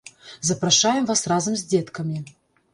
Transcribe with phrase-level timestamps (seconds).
[0.49, 2.27] Запрашаем вас разам з дзеткамі!